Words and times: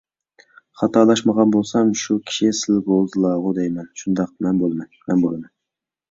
_خاتالاشمىغان 0.81 1.51
بولسام 1.55 1.91
شۇ 2.03 2.15
كىشى 2.29 2.49
سىلى 2.59 2.81
بولىدىلاغۇ 2.87 3.51
دەيمەن؟ 3.57 3.85
− 3.89 4.01
شۇنداق، 4.03 4.33
مەن 4.47 4.63
بولىمەن، 4.63 4.89
مەن 5.11 5.23
بولىمەن. 5.27 5.53